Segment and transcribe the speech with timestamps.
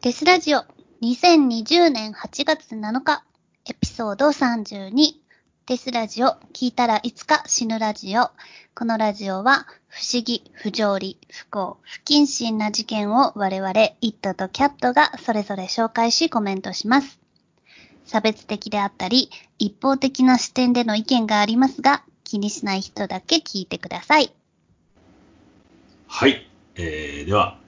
[0.00, 0.60] デスラジオ
[1.02, 3.24] 2020年8月7日
[3.68, 4.92] エピソード32
[5.66, 8.30] デスラジオ聞いたらいつか死ぬラジオ
[8.76, 17.18] このラジオは不思議、不条理、不幸、不謹慎な事件を我々イットとキャットがそれぞれ紹介しコメントします。
[18.06, 24.32] 差別的であったり一方的な視点での意見がありますが気にしない人だけ聞いてください。
[26.06, 26.48] はい。
[26.76, 27.58] えー、では、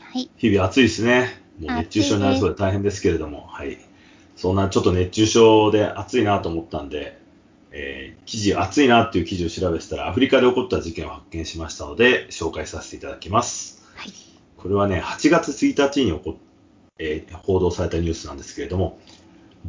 [0.00, 0.28] はい。
[0.36, 1.45] 日々暑いですね。
[1.58, 3.78] もう熱中症になりそうで大変ですけれども、はい。
[4.36, 7.18] そんなちょっと熱中症で暑いなと思ったんで、
[7.72, 13.82] えー、記事、暑いなっていう記事を調べてたら、アフリカで起こった事件を発見しましたので、紹介させていただきます。
[13.94, 14.12] はい。
[14.56, 16.36] これはね、8月1日に起こ
[16.98, 18.98] えー報道されたニュースなんですけれども、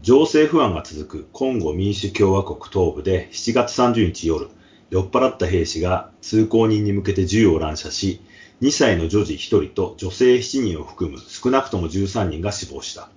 [0.02, 4.48] 情勢不安が続くコンゴ民主共和国東部で7月30日夜、
[4.90, 8.22] 酔っ払った兵士が通行人に向けて銃を乱射し、
[8.60, 13.10] 2歳の女児1人と女性7人を含む少なくとも13人が死亡した。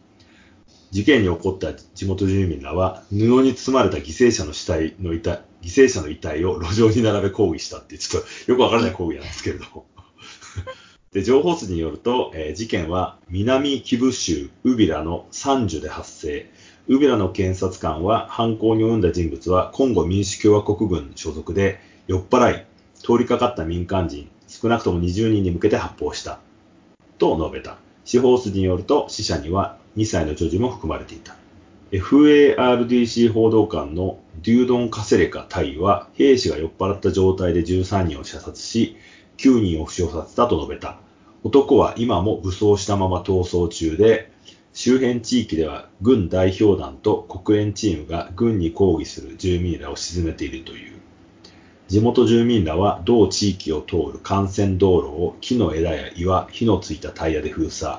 [0.91, 9.87] 事件に起こった地元住民らは布に包まれた犠牲者の死体の遺体、犠牲者の遺体を路上に並べ抗議したってちょっとよくわからない抗議なんですけれども。
[11.13, 16.51] で、情報筋によると、えー事件は南キブ州ウビラの三樹で発生。
[16.87, 22.65] ウビラの検察官は犯行に及んだ人物はコンゴ民主共和国軍所属で酔っ払い、
[22.97, 24.29] 通りかかった民間人
[24.61, 26.39] 少なくとも20人に向けて発砲した。
[27.19, 27.79] と述べた。
[28.05, 31.35] 司法筋によると死者には2歳の女児も含まれていた。
[31.93, 38.97] FARDC 報道官のデュードン・カセレカ大尉は兵士が酔っ払った状態で13人を射殺し、
[39.39, 40.99] 9人を負傷させたと述べた。
[41.43, 44.31] 男は今も武装したまま逃走中で、
[44.75, 51.00] 周辺地域では軍代表団と国連チームが軍に抗議する住民らを鎮めているという。
[51.91, 57.99] 地元住民らは同地域を通る幹線道路を木の枝や岩、火のついたタイヤで封鎖。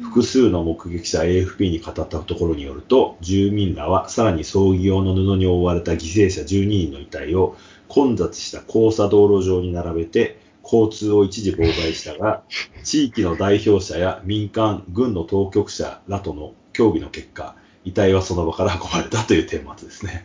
[0.00, 7.54] 複数の目撃者 AFP に語ったところによると、住民らはさらに葬儀用の布に覆われた犠牲者12人の遺体を
[7.86, 12.42] 混雑した交差道路上に並べて、交通を一時妨害したが、
[12.82, 20.24] 地域の代表者や民間、軍の当局者らとの協議の結果、遺体はその場から運ばれたという顛末ですね。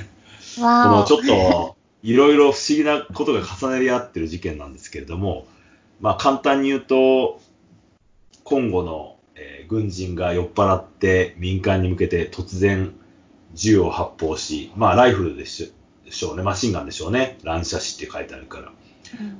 [0.56, 0.62] こ。
[0.62, 1.75] のちょっと、
[2.06, 5.48] いろいろ不思議なことが重なり合ってる事件なんですけれども、
[6.00, 7.40] まあ簡単に言うと、
[8.44, 12.94] コンゴの、えー軍人が酔っ払って民間に向けて突然
[13.54, 18.72] 銃を発砲し、まあライフルでしょでしょうね、マシンガンでしょうね、乱射死って書いてあるから。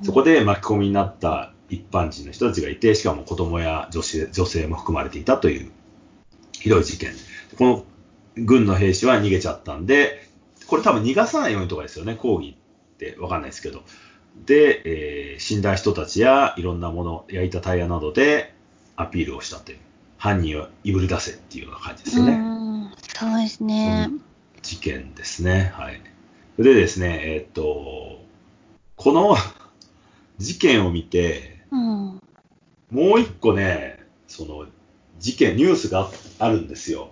[0.03, 5.71] そこで巻き込みになった一般人の人たちがいて、しかも子供や女性女性も含まれていたという
[6.51, 7.13] ひどい事件。
[7.57, 7.85] この
[8.35, 10.26] 軍の兵士は逃げちゃったんで、
[10.67, 13.83] これ多分逃がさないようにとかですよね、抗議ってわかんないですけど。
[14.45, 18.53] で、えー死んだ人たちやいろんなもの、焼いたタイヤなどで
[18.95, 19.77] アピールをしたという。
[20.17, 22.33] 犯人をいぶり出せっていうような感じですよね。
[22.33, 22.57] うん
[23.13, 24.09] そうですね。
[24.61, 25.71] 事件ですね。
[25.75, 26.01] はい。
[26.57, 28.19] でですね、えーっと、
[28.95, 29.35] この
[30.37, 32.21] 事件を見て、うん。
[32.91, 34.65] もう一個ね、その
[35.19, 37.11] 事件、ニュースがあるんですよ。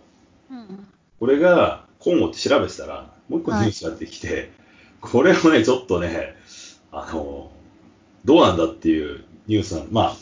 [0.51, 0.87] うん。
[1.19, 4.52] これが、今後って調べてたら、もう一個ニュースが出てきて、
[5.02, 6.36] これをね、ちょっとね、
[6.91, 7.52] あの、
[8.24, 10.16] どうなんだっていうニュースなの、まあ、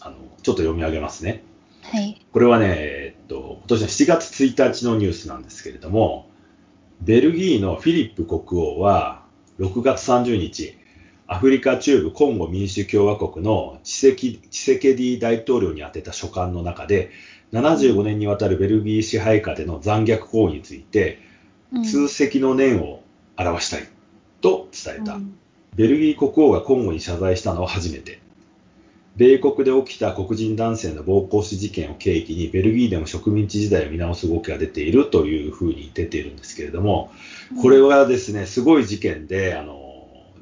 [0.00, 1.42] あの、ちょっと読み上げますね。
[1.82, 2.24] はい。
[2.32, 6.28] これはね、えっと、今年の7月1日のニュースなんですけれども、
[7.00, 9.22] ベルギーのフィリップ国王は、
[9.58, 10.76] 6月30日、
[11.26, 17.10] アフリカ中部コンゴ民主共和国のチセキチセケディ大統領に宛てた書簡の中で、
[17.52, 21.25] 75年にわたるベルギー支配下での残虐行為について、うん
[21.84, 23.02] 通責の念を
[23.36, 23.88] 表したい
[24.40, 25.14] と伝えた。
[25.14, 25.38] うん
[25.76, 28.18] ベルギー国王がコンゴに謝罪したのは初めて。
[29.16, 37.10] 米国で起きた黒人男性の暴行死事件を契機に、ベルギーでも植民地時代を見直す動きが出ているというふうに出ているんですけれども、
[37.62, 39.84] これはですね、すごい事件で、あの、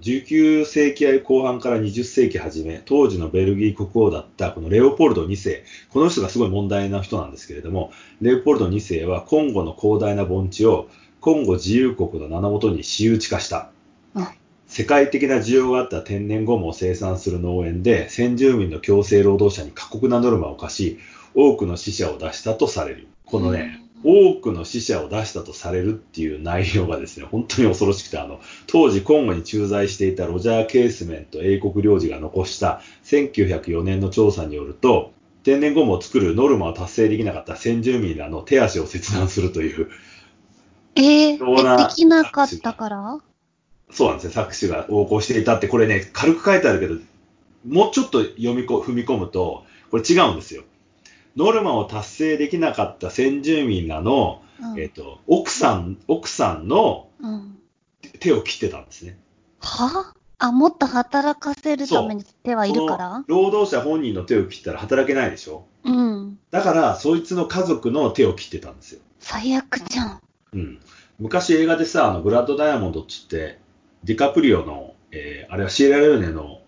[0.03, 10.89] 19世紀後半から20世紀初め、当時のベルギー国王だったこのレオポルド2世、この人がすごい問題な人なんですけれども、レオポルド2世はコンゴの広大な盆地を
[11.25, 13.71] コンゴ自由国の名のもとに私有地化した。
[14.15, 14.27] うん
[14.67, 20.99] 世界的な需要があった天然ゴムを生産する農園で先住民の強制労働者に過酷なノルマを課し
[21.35, 35.13] 多くの死者を出したとされるこのね、多くの死者を出したとされるっていう内容がですね本当に恐ろしくてあの当時コンゴに駐在していたロジャー・ケースメント英国領事が残した1904年の調査によると
[35.45, 39.91] 天然ゴムを作るノルマを達成できなかった先住民らの手足を切断するという
[40.97, 43.19] え貴重なー、できなかったから？
[43.91, 46.97] そうなんですね、作詞が横行していたって、これね、軽く書いてあるけど、
[47.69, 50.65] もうちょっと読みこ踏み込むと、これ違うんですよ。
[51.37, 57.59] ノルマを達成できなかった先住民らの、うんえっ、と、奥さん、奥さんのうん。
[58.21, 59.19] 手を切ってたんですね。
[59.61, 60.13] は？
[60.39, 63.25] あ、もっと働かせるために手はいるから？
[63.27, 65.65] 労働者本人の手を切ったら働けないでしょ？
[65.85, 66.39] うん。
[66.51, 69.01] だから、そいつの家族の手を切ってたんですよ。
[69.21, 70.21] 最悪じゃん。
[70.55, 70.81] うん。
[71.19, 73.59] 昔映画でさ、あの、ブラッド・ダイヤモンドっつって、
[74.05, 76.61] ディカプリオの、えーあれはシエラレオネの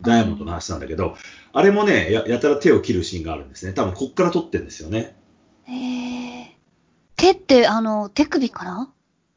[0.00, 1.16] ダイヤモンドの話なんだけど、
[1.52, 3.72] あれもねや、やたら手を切るシーンがあるんですね。
[3.72, 5.16] 多分こっから撮ってるんですよね。
[5.64, 6.56] へえ。
[7.16, 8.88] 手って、あの、手首から？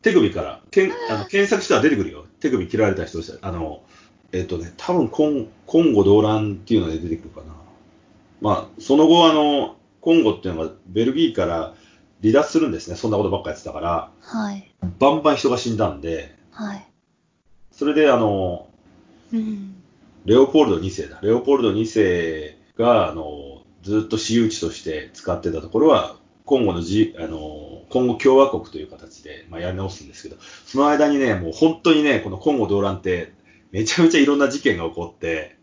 [0.02, 2.26] 手首から、けんあの検索したら出てくるよ。
[2.40, 3.84] 手首切られた人あの、
[4.31, 7.54] えっ、とね、多分コン、コンゴ動乱っていうので出てくるかな。
[8.42, 11.76] まあ、その後、あの、コンゴっていうのがベルギーから
[12.21, 12.95] 離脱するんですね。
[12.95, 14.71] そんなことばっかやってたから、はい。
[15.00, 16.88] バンバン人が死んだんで、はい。
[17.71, 18.68] それであの、
[19.31, 19.75] うん。
[20.25, 21.19] レオポルド2世だ。
[21.21, 33.33] レオポルド2世が、あの、ずっと私有地として使ってたところは、今後のじ、あの、今後共和国という形で、まあ、やり直すんですけど、その間にね、もう本当にね、この今後動乱って、
[33.71, 35.56] めちゃめちゃいろんな事件が起こって、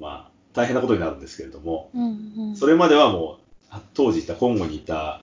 [0.00, 2.56] まあ、大変なことになるんですけれども、うんうん。
[2.56, 3.38] それまではも
[3.72, 5.20] う、当時いた、コンゴにいた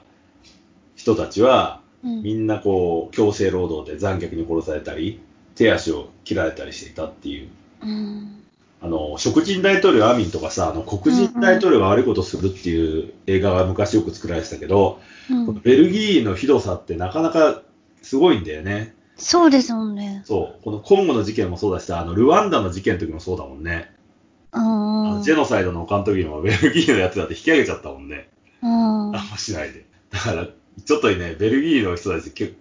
[1.05, 5.21] 人たちは、うん、みんなこう、強制労働で残虐に殺されたり、
[5.53, 7.49] 手足を切られたりしていたっていう、
[7.83, 8.43] うん。
[8.81, 14.99] あの、黒人大統領アミンとかさ、あの、黒人大統領が悪いことをするっていう映画が昔よく作られてたけど、
[15.29, 17.61] うんこのベルギーのひどさってなかなか
[18.03, 18.93] すごいんだよね。
[19.17, 20.21] そうですもんね。
[20.25, 20.63] そう。
[20.63, 23.91] このコンゴの事件もそうだしさ、あの、ルワンダの事件の時もそうだもんね。
[24.51, 28.29] あのジェノサイドの丘の時もベルギーのやつだって引き上げちゃったもんね。
[28.61, 28.69] うん。
[28.69, 29.85] あんましないで。
[30.11, 30.47] だから、
[30.83, 32.60] ちょっとね、ベルギーの人たち、結構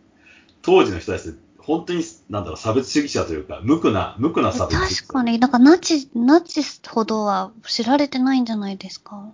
[0.62, 5.02] 当時の人たちって、本当に、なんだろう、差別主義者というか、無垢な、無垢な差別主義者。
[5.02, 9.32] 確かに、なんかナチ、ナチスほどは知られてないんじゃないですか？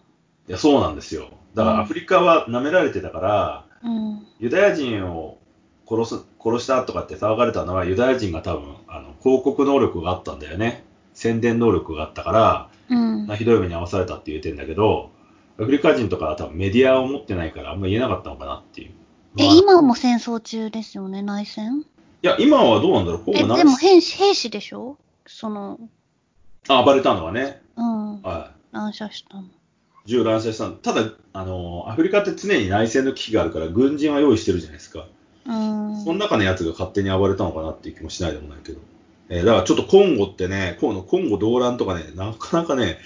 [0.48, 1.30] いや、そうなんですよ。
[1.54, 4.26] だからアフリカは舐められてたから、うん。
[4.38, 5.38] ユダヤ人を
[5.88, 10.84] 殺す、殺したとかって騒がれたのは、ユダヤ人が多分、あの、広告能力があったんだよね。
[11.14, 13.36] 宣伝能力があったから、うんまあ、。
[13.36, 15.10] ひどい目に遭わされたって言ってんだけど、
[15.60, 18.90] アフリカ人とかは多分メディアを持ってないから、あんま言えなかったのかなっていう。
[19.38, 21.80] え、まあ今も戦争中ですよね、内戦？
[22.22, 23.22] いや、今はどうなんだろう？
[23.26, 23.58] 今え、後何？
[23.58, 24.96] でも兵士、兵士でしょ？
[25.26, 25.78] その、
[26.68, 27.62] あ、暴れたのはね。
[27.76, 28.22] うん。
[28.22, 29.42] は乱射したの。
[29.42, 29.46] い。
[30.06, 30.72] 銃乱射したの。
[30.72, 35.06] ただ、あの、アフリカって常に内戦の危機があるから、軍人は用意してるじゃないですか。
[35.46, 36.04] うん。
[36.04, 38.80] その中のやつが勝手に暴れたのかなっていう気もしないでもないけど。
[39.28, 42.98] えーだからちょっとコンゴってね、このコンゴ動乱とかね、なかなかね、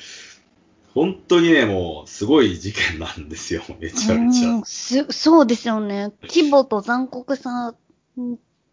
[0.95, 3.63] 本当にね、もうすごい事件なんですよ。
[3.81, 4.51] めちゃめちゃ。
[4.51, 6.13] うんす、そうですよね。
[6.23, 7.77] 規模と残酷さっ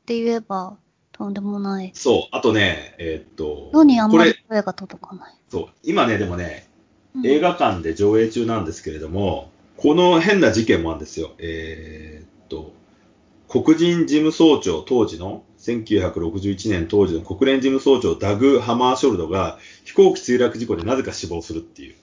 [0.06, 0.78] て言えば、
[1.12, 1.92] とんでもない。
[1.96, 2.36] そう。
[2.36, 5.34] あとね、えーっと、のにあんまり声が届かない。
[5.50, 5.68] そう。
[5.84, 6.68] 今ね、でもね、
[7.16, 11.32] うん映画館で上映中なんですけれども、この変な事件もあるんですよ。
[11.40, 12.72] えーっと、
[13.50, 21.96] 黒人事務総長、当時の、1961年当時の国連事務総長ダグ・ハマーショルドが飛行機墜落事故でなぜか死亡するっていう。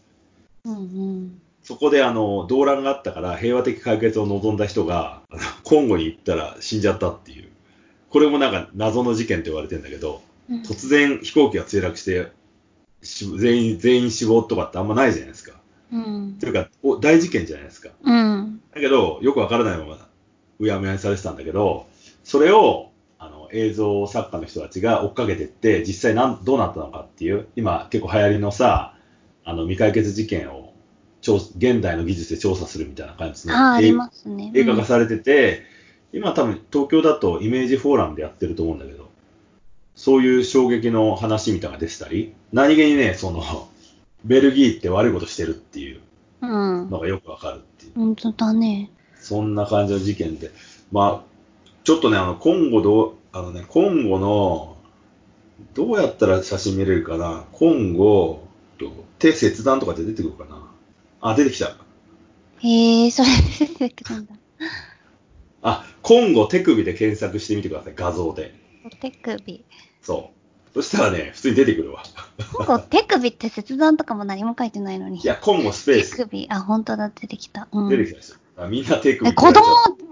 [0.64, 1.40] うんうん。
[1.62, 5.22] そこであの、動乱があったから平和的解決を望んだ人が、
[5.64, 7.48] コンゴに行ったら死んじゃったっていう。
[8.10, 12.32] これもなんか謎の事件と言われてんだけど、うん突然飛行機が墜落して、
[13.02, 15.60] し全員、全員死亡とかってあんまないじゃないですか。
[15.92, 17.90] うんというか、お大事件じゃないですか。
[18.02, 18.60] うん。
[18.74, 20.08] だけど、よくわからないまま、
[20.58, 21.86] うやむやにされてたんだけど、
[22.24, 28.94] それを、あの、映像作家の人たちが追っかけてって、実際なん、どうなったのかっていう、今結構流行りのさ、
[29.48, 30.74] あの、未解決事件を、
[31.22, 34.52] 調現代の技術で調査するみたいな感じのああ、りますね。
[34.54, 35.62] 映画化されてて、
[36.12, 39.08] 今多分東京だとイメージフォーラムでやってると思うんだけど、
[39.94, 43.42] そういう衝撃の話みたいなのが出てたり、何気にね、その、
[44.22, 46.00] ベルギーって悪いことしてるっていう。
[46.42, 47.92] のがよくわかるっていう。
[47.94, 48.90] 本当だね。
[49.18, 50.50] そんな感じの事件で。
[50.92, 54.76] まあ、ちょっとね、あの、コンゴどう、あのね、コンゴの、
[55.72, 58.46] どうやったら写真見れるかなコンゴ、
[58.78, 60.62] と手切断とかって出てくるかな
[61.20, 61.76] あ、出てきた。
[62.60, 63.28] へえ、それ
[63.66, 64.34] で出てくるんだ。
[65.62, 68.54] あ、コンゴ手首で検索してみてください、画像で。
[69.00, 69.64] 手首。
[70.02, 70.38] そう。
[70.74, 72.02] そしたらね、普通に出てくるわ。
[72.52, 75.20] 今後手首って切断とかも何も書いてないのに。
[75.20, 76.16] いや、コンゴスペー手ス。
[76.16, 76.46] 首。
[76.50, 77.68] あ、本当だ、出てきた。
[77.72, 77.88] うん。
[77.88, 78.36] 出てきたでしょ。
[78.62, 79.64] あみんな手首え、子供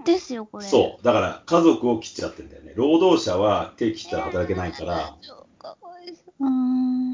[0.05, 0.65] ですよ、これ。
[0.65, 1.05] そう。
[1.05, 2.73] だから、家族を切っちゃってんだよね。
[2.75, 6.45] 労働者は手切ったら働けないから、そうかわいそう。
[6.45, 7.06] うーん。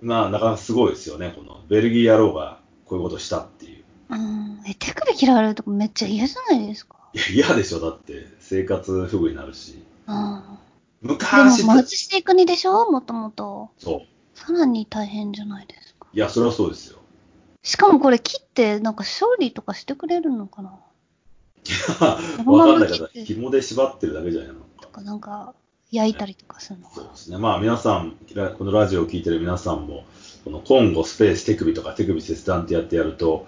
[0.00, 1.32] まあ、なかなかすごいですよね。
[1.36, 3.84] この、ベルギー野郎がこういうことしたっていう。
[4.10, 4.60] うん。
[4.66, 6.96] え、手首切られるとこめっちゃ嫌じゃないですか？
[7.14, 7.80] いや、嫌でしょ。
[7.80, 9.82] だって、生活不具になるし。
[10.06, 10.42] うん。
[11.02, 12.90] でも昔って貧しい国でしょ？
[12.90, 13.70] もともと。
[13.78, 14.38] そう。
[14.38, 16.08] さらに大変じゃないですか？
[16.12, 16.98] いや、それはそうですよ。
[17.62, 20.78] しかもこれ切って、なんか処理とかしてくれるのかな？
[22.44, 25.54] わかんないけど、紐で縛ってるだけじゃないのとか、なんか、
[25.94, 26.88] 焼いたりとかするの。
[26.88, 27.38] かそうですね。
[27.38, 30.04] まあ皆さん、ラこのラジオを聞いてる皆さんも、
[30.44, 33.46] このコンゴスペース手首とか手首切断ってやってやると、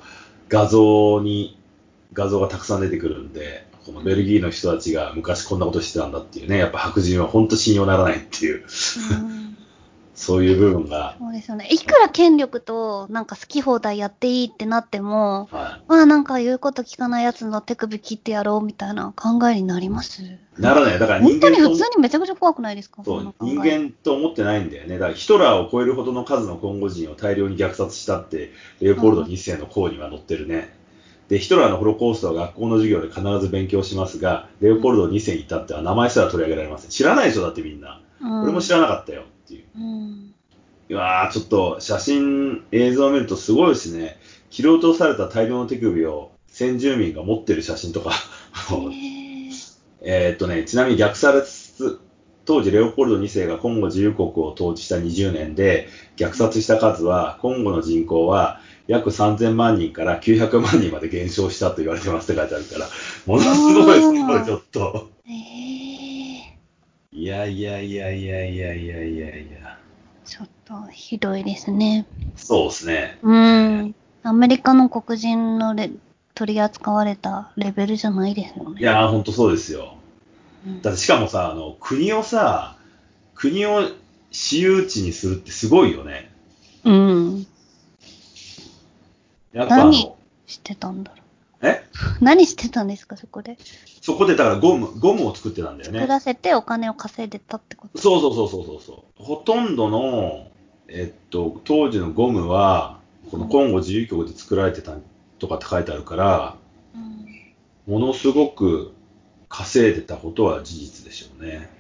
[0.49, 1.59] 画像に、
[2.13, 8.65] 画像がたくさん出てくるんで、このベルギーの人たちが昔こんなことしてたんだっていうね、やっぱ白人は本当信用ならないっていう、
[9.21, 9.36] うん
[10.17, 11.69] そういう部分が、そうですよね。
[11.71, 20.23] いくら権力となんか好き放題やっていいってなっても、はまあなんか言うこと聞かないやつの手首切ってやろうみたいな考えになります？
[20.23, 20.39] い。
[20.59, 20.99] ならない。
[20.99, 23.03] だから人本当に普通にめちゃくちゃ怖くないですか？
[23.05, 24.95] そう人間と思ってないんだよね。
[24.95, 30.75] だからヒトラーを超えるほどの数のコンゴ人を大量に虐殺したって、レオポルド2世の項には載ってるね。
[31.29, 36.91] で、ヒトラーのホロコーストは学校の授業で必ず勉強しますが、レオポルド2世に至っては名前すら取り上げられません。
[36.91, 38.01] 知らないでしょ、だってみんな。
[38.23, 39.65] うん俺も知らなかったよっていう。
[39.77, 40.35] うん。
[40.89, 44.19] いやー、ちょっと写真、映像を見るとすごいですね。
[44.51, 48.13] 切り落とされた大量の手首を先住民が持ってる写真とか。
[50.03, 52.01] えーっとね、ちなみに虐殺、
[52.45, 62.87] 当時レオポルド2世がコンゴ自由国を統治した20年で虐殺した数は、コンゴの人口は約3000万人から900万人まで減少したと言われてますって書いてあるから、
[63.27, 65.11] ものすごいですね、これちょっと。
[65.25, 65.66] へー
[67.17, 69.79] いやいやいやいやいやいやいやいや。
[70.27, 72.05] ちょっとひどいですね。
[72.37, 73.19] そうですね。
[73.23, 73.95] うん。
[74.23, 75.89] アメリカの黒人のレ
[76.35, 78.83] 取り扱われたレベルじゃないですよね。
[78.83, 79.95] いやー、ほんとそうですよ。
[80.67, 82.77] うんだってしかもさ、あの、国をさ、
[83.35, 83.89] 国を
[84.31, 86.31] 私有地にするってすごいよね。
[86.85, 87.47] うん。
[89.55, 91.26] やっぱあ何の、してたんだろ
[91.63, 91.85] え？
[92.21, 92.25] う。
[92.25, 93.57] 何してたんですか、そこで？
[94.01, 96.01] そこでだからゴム、ゴムを作ってたんだよね。
[96.01, 97.99] 作らせてお金を稼いでたってこと？
[97.99, 99.23] そうそうそうそうそう。
[99.23, 100.51] ほとんどの、
[100.89, 104.93] えっと、当時のゴムは、このコンゴ自由局で作られてた
[105.39, 106.57] とかって書いてあるから、
[106.95, 107.27] うん
[107.87, 108.93] ものすごく
[109.49, 111.71] 稼いでたことは事実でしょうね。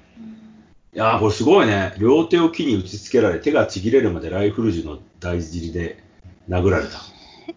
[0.95, 1.95] いやー、これすごいね。
[1.99, 6.03] 両手を木に打ち付けられ、手がちぎれるまでライフル銃の大尻で
[6.49, 6.91] 殴られた。
[7.49, 7.53] え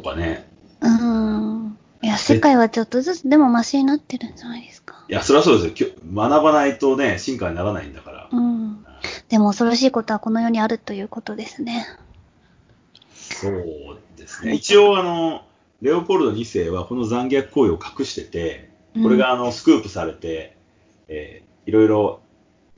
[0.00, 0.48] とかね。
[0.82, 1.78] えうん。
[2.02, 5.04] いや、世界はちょっとずつでもマシになってるんじゃないですか。
[5.08, 5.88] いや、それはそうですよ。
[6.12, 8.28] 学ばないとね、進化にならないんだから。
[8.30, 8.84] うん。
[9.28, 11.86] でも恐ろしいことはこの世にあるということですね。
[13.14, 14.54] そうですね。
[14.54, 15.42] 一応、あの、
[15.82, 18.70] レオポルド2世はこの残虐行為を隠してて、
[19.02, 20.56] これがあのスクープされて、
[21.08, 22.20] えーいろいろ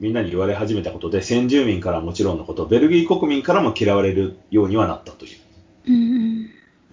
[0.00, 5.38] みんなに言われ始めたことで、先住民からはもちろんのこと、ベルギー国民からも嫌われるようにはなったという。
[5.86, 6.39] うん。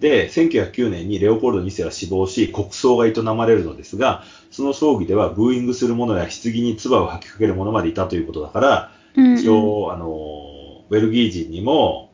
[0.00, 9.34] で、1909年にレオポルド2世は死亡し、国葬が営まれるのですが、その葬儀ではブーイングする者や棺に唾を吐きかける者までいたということだから、うん。
[9.34, 12.10] 一応、あの、ベルギー人にも、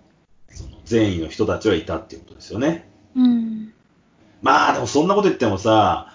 [0.49, 2.89] その善意の人たちはいたっていうことですよね。
[3.15, 3.73] うん。
[4.41, 6.11] まあ、でもそんなこと言ってもさ、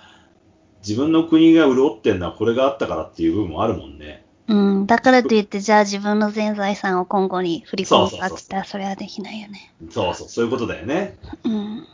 [0.81, 4.23] 自分の国が潤ってんのはこれがあったからっていう部分もあるもんね。
[4.49, 4.87] うん。
[4.87, 9.73] だからといって、じゃあ自分の全財産を今後に振り込むかって言ったらそれはできないよね。
[9.91, 11.17] そうそう、そういうことだよね。
[11.43, 11.87] うん。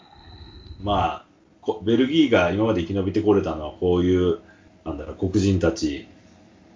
[0.82, 1.26] まあ、
[1.62, 4.40] こベルギーが今まで生き延びてこれたのは、こういう、
[4.86, 6.08] なんだろう、黒人たち、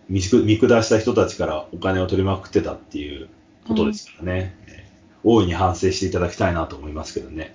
[0.09, 3.29] 見下した人たちからお金を取りまくってたっていう
[3.67, 4.55] ことですからね。
[4.67, 4.79] えー
[5.23, 7.53] 大いに反省していただきたいなと思いますけどね。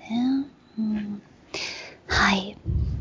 [0.00, 0.46] ね
[0.78, 1.22] うん。
[2.06, 2.56] はい。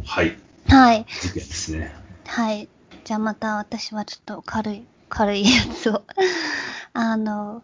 [0.06, 0.38] はい、
[0.68, 1.06] はい。
[1.22, 1.94] 事件ですね。
[2.26, 2.68] はい。
[3.08, 6.04] じゃあまた私はちょっと軽い、軽いやつを。
[6.92, 7.64] あの、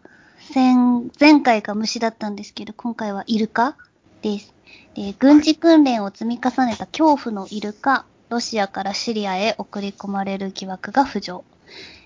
[0.54, 0.74] 前、
[1.20, 3.76] 前回が虫だったんですけど、今回はイルカ
[4.22, 4.54] です。
[4.94, 11.44] で、軍事訓練を積み重ねた恐怖のイルカ、ロシアからシリアへ送り込まれる疑惑が浮上。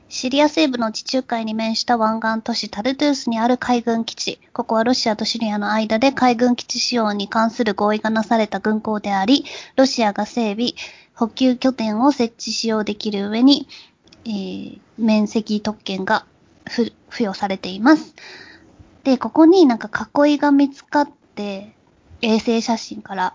[0.09, 4.41] シリア西部の地中海に面した湾岸都市タルトゥースにある海軍基地。
[4.53, 9.45] ここはロシアとシリアの間で海軍基地使用に関する合意がなされた軍港であり、
[9.77, 10.73] ロシアが整備、
[11.19, 13.67] 補給拠点を設置使用できる上に、
[14.25, 16.27] えー面積特権が
[16.67, 16.93] 付
[17.25, 18.15] 与されています。
[19.05, 21.78] で、ここになんか囲いが見つかって、
[22.21, 23.35] 衛星写真から。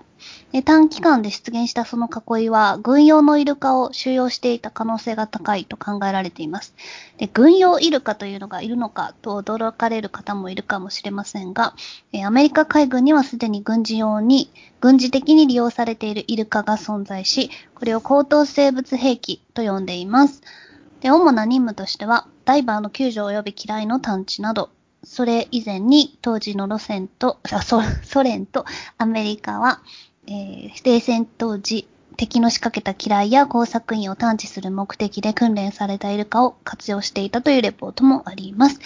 [0.66, 6.76] 短期間で出現したその囲いは、軍用のイルカを収容していた可能性が高いと考えられています。
[7.18, 11.76] で、軍用イルカというのがいるのかと驚かれる方もいるかもしれませんが、
[12.26, 20.42] アメリカ海軍にはすでに軍事用に、軍事的に利用されているイルカが存在し、これを高等生物兵器と呼んでいます。
[21.02, 24.70] で、主な任務としては、ダイバーの救助及び機雷の探知など、
[25.04, 28.66] それ以前に当時の路線と、ソソ連と
[28.98, 29.82] アメリカは、
[30.28, 38.80] えー冷戦当時、敵の仕掛けた機雷や工作員を探知する目的で訓練されたイルカを活用していたというレポートもあります。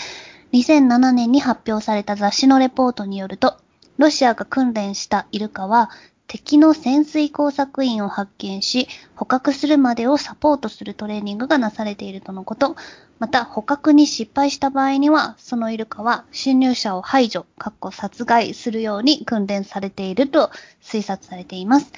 [0.53, 3.57] 2007年に発表された雑誌のレポートによると、
[3.97, 5.89] ロシアが訓練したイルカは、
[6.27, 12.75] 敵の潜水工作員を発見し、捕獲するまでをサポートするトレーニングがなされているとのこと。
[13.17, 21.93] また、捕獲に失敗した場合には、そのイルカは侵入者を排除、かっこ殺害するように訓練されていると推察されています。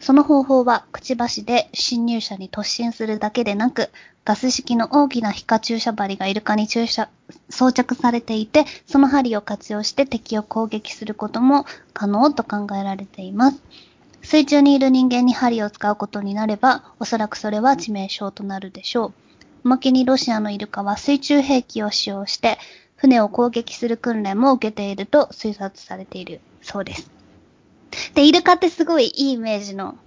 [0.00, 3.90] その方法は、くちばしで侵入者に突進するだけでなく、
[4.24, 7.10] ガス式の大きな皮下注射針がイルカに注射、
[7.50, 13.62] 装着されていて、その針を活用して敵を攻撃することも可能と考えられています。
[14.22, 19.12] 水中にいる人間に針を使うことになれば、おそらくそれは致命傷となるでしょう。
[19.64, 22.58] おまけにロシアのイルカは水中兵器を使用して、
[22.96, 27.19] 船を攻撃する訓練も受けていると推察されているそうです。
[28.14, 29.98] で、イルカってすごいいいイメージの、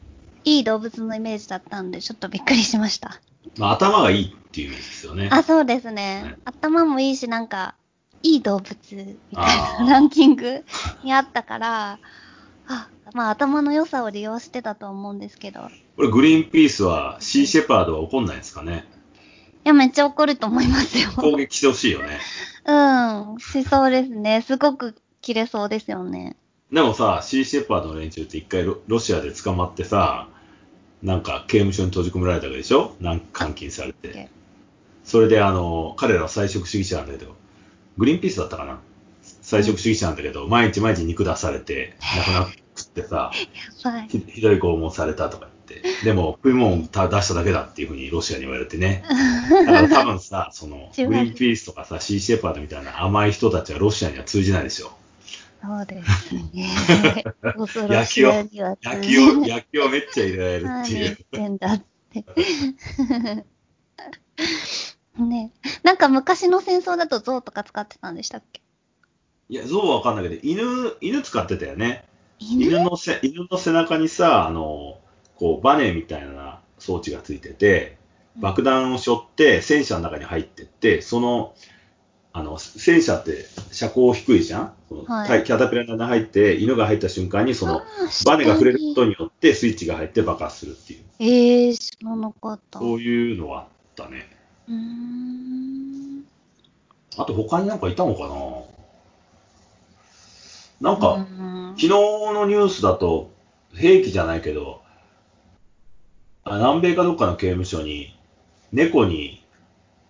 [0.43, 3.21] いい動物のイメージだったんで、ちょっとびっくりしました。
[3.57, 5.29] まあ、頭がいいっていうイメージですよね。
[5.31, 6.41] あ、そうですはねい。
[6.45, 7.75] 頭もいいし、なんか、
[8.23, 10.63] いい動物みたいなランキング
[11.03, 11.99] にあったから、
[12.67, 15.59] あ、まあ頭の良さを利用してたと思うんですけど。
[15.59, 15.63] い
[15.97, 18.85] これ、グリーンピースは、シーシェパードは怒んないんですかね？
[19.65, 21.09] や、めっちゃ怒ると思いますよ。
[21.17, 22.19] 攻撃してほしいよね。
[22.65, 22.73] う
[23.35, 24.41] ん、しそうですね。
[24.41, 26.35] すごく切れそうですよね。
[26.74, 30.27] でもさ、シーシェパードの連中って一回ロロシアで捕まってさ、
[31.03, 32.96] なんか刑務所に閉じ込められたわけでしょ？
[33.00, 34.30] なんか監禁されて。
[35.03, 37.36] それであの、彼らは菜食主義者なんだけど、
[37.98, 38.80] グリーンピースだったかな？
[39.42, 43.32] 菜食主義者なんだけど、毎日毎日肉出されて、亡 くなってさ。
[44.10, 49.03] ひひどい拷問されたとか言って、でも食い物をた出しただけだっていうふうにロシアに言われてね。
[49.50, 54.92] だから多分さ、その、 グリーンピースとかさ、シーシェパードみたいな甘い人たちはロシアには通じないでしょ。
[55.65, 57.24] そうですね。
[57.55, 61.15] 恐ろしいには野球を、野球をめっちゃ入れられるっていう何言っ。
[61.32, 62.25] てんだって。
[65.17, 65.51] ね
[65.84, 68.62] なんか昔の戦争だと象とか使ってたんでしたっけ？
[69.48, 72.03] いや、象はわかんないけど、犬、犬使ってたよね。
[72.39, 72.65] 犬？
[72.65, 75.00] 犬のせ、犬の背中にさ、あの、
[75.35, 77.98] こう、バネみたいな装置がついてて、
[78.35, 81.53] 爆弾を背負って戦車の中に入ってって、その、
[82.35, 87.83] あの、戦車って車高低いじゃん、そのはいキャタピラの中に入って、犬が入った瞬間に、その、
[88.25, 92.79] バネが触れることによってスイッチが入って爆発するっていう、えー、知らなかった。
[92.79, 93.65] うそういうのはあっ
[93.96, 94.27] たね。
[94.67, 96.25] ーん。
[97.15, 98.27] あと他になんかいたのか
[100.81, 100.91] な？
[100.91, 103.31] なんか、うん昨日のニュースだと、
[103.75, 104.81] 兵器じゃないけど、
[106.43, 108.15] あ南米かどっかの刑務所に、
[108.72, 109.43] 猫に、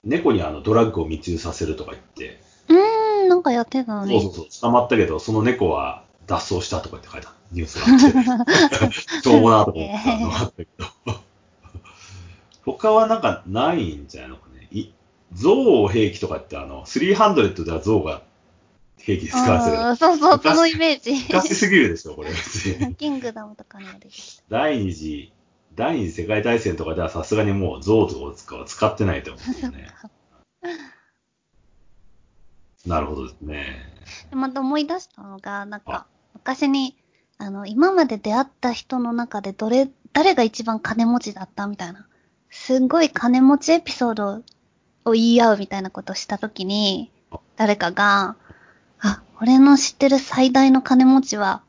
[0.03, 4.21] 猫にあのドラッグを密輸させるとか言って、うーん、なんかやってたのに。
[4.21, 10.85] そうそうそう、捕まったけど、その猫は脱走したとかって書いてあるニュースがあって、 しょうもなと思ったのがあったけど、
[12.65, 14.67] 他はなんかないんじゃないのかね。
[14.71, 14.89] い
[15.33, 18.23] 象兵器とかってあの、300では象が
[18.97, 21.13] 兵器で使われてるそうそう、昔そのイメージ。
[21.13, 22.29] 昔すぎるでしょ、これ。
[22.97, 24.43] キングダムとかにも出てきた。
[24.49, 25.31] 第二次、
[25.75, 29.88] 第二次世界大戦とかではさすがにもう象とかは使ってないと思うんですね。
[32.86, 33.93] なるほどですね。
[34.29, 36.97] でまた思い出したのが、なんあか、昔に、
[37.38, 42.07] あの、今まで出会った人の中でどれ、誰が一番金持ちだったみたいな。
[42.49, 44.43] すんごい金持ちエピソード
[45.05, 47.12] を言い合うみたいなことをしたときに、
[47.55, 48.36] 誰かが、
[48.99, 51.63] あ、俺の知ってる最大の金持ちは、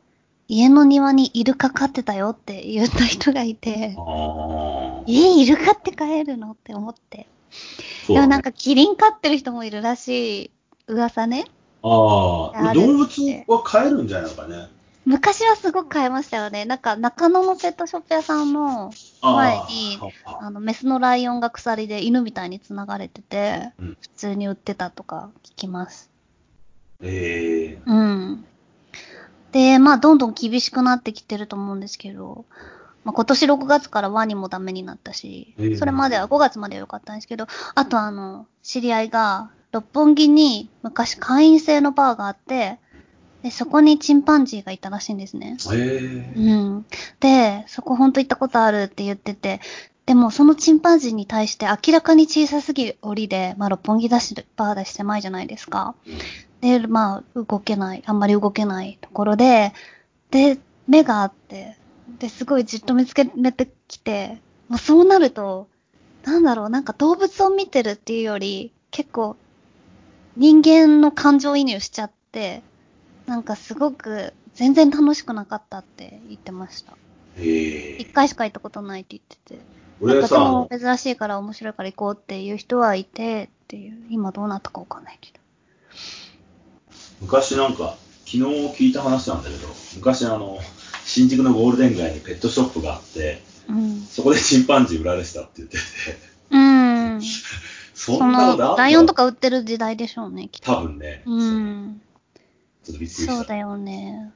[0.49, 5.03] 家の庭にイルカ飼ってたよって言った人がいてあ、あ。
[5.07, 7.27] え、イルカって飼えるのって思って。
[8.09, 10.51] でもなんかキリン飼ってる人もいるらしい
[10.89, 11.47] 噂ね。
[11.83, 13.09] ああ、あ動物
[13.47, 14.69] は飼えるんじゃないのかね？
[15.05, 16.65] 昔はすごく飼いましたよね。
[16.65, 18.91] なんか中野のペットショップ屋さんの
[19.23, 26.11] 前に、ああの、メスのライオンが鎖で犬みたいに繋がれてて、うん普通に売ってたとか聞きます。
[27.03, 28.45] ええうん。
[29.85, 32.47] で、まあ、どんどん厳しくなってきてると思うんですけど、
[33.05, 42.79] まあ、今年6月からワニもダメになったし、ええそれまでは5月までは良かったんですけど、あとあの、知り合いが、六本木に昔会員制のバーがあって、
[43.43, 45.59] で、そこにチンパンジーがいたらしいんですね。
[45.75, 46.87] ええうん。
[47.21, 49.61] で、そこほんと行ったことあるって言ってて、
[50.07, 55.95] でもそのチンパンジーに対して明らかに小さすぎる檻で、まあ六本木だし、バーだし狭いじゃないですか。
[56.65, 59.75] で、まあ動けない、あんまり動けないところで、
[60.31, 61.77] で、目があって、
[62.19, 65.69] で、すごいじっと見つけてきて、もうそうなると、
[66.25, 69.37] なんだろう、なんか動物を見てるっていうより、結構
[70.37, 72.63] 人間の感情移入しちゃって、
[73.27, 76.97] なんかすごく全然楽しくなかったって言ってました。
[77.37, 79.61] ええ一回しか行ったことないって言ってて。
[80.01, 85.44] 俺はさ、珍しいから面白いから行こうっていう人はいてっていう、今どうなったかわかんないけど。
[87.21, 90.59] 昔なんか、昨日聞いた話なんだけど、昔あの、
[91.05, 94.01] 新宿のゴールデン街にペットショップがあって、うん。
[94.01, 95.81] そこでチンパンジー売られてたって言ってて、
[96.51, 97.21] うん。
[97.95, 100.75] そんなことあんのライオンとか売ってる時代でしょうね、きっと。
[100.75, 102.01] 多分ね、うん。
[102.83, 103.37] ちょっとびっくりした。
[103.37, 104.33] そうだよね。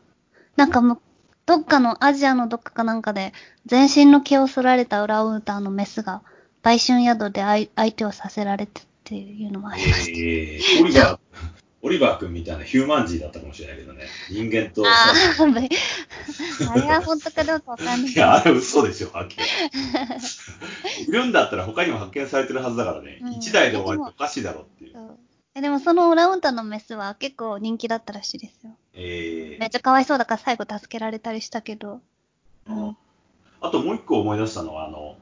[0.57, 0.99] なんかむ、
[1.47, 3.33] どっかのアジアのどっかかなんかで、
[3.67, 6.23] 全身の毛を剃られたオランウータンのメスが、
[6.63, 10.11] 売春宿で相相手をさせられてっていうのもありました。
[10.11, 11.19] えー、オリバー、
[11.81, 14.85] オリバー君みたいなヒューマンジーだったかもしれないけどね、人間と。
[14.85, 15.69] さ、ああ、べ
[16.71, 18.13] あれは本当かどうかわかんない。
[18.13, 19.45] いや、あれ嘘でしょ、はっきり。
[21.09, 23.33] いるんだったら他にも発見されてるはずだからね、うん。
[23.35, 24.97] 一台で終わりっておかしいだろっていう。
[25.55, 28.73] えでもそのオランウータンのメスは結構人気だったらしいですよ。
[28.95, 29.61] えー。
[29.61, 32.01] めっちゃかわいそうだから最後助けられたりしたけど。
[32.69, 32.97] うん。
[33.61, 35.17] あともう一個思い出したのは、あの、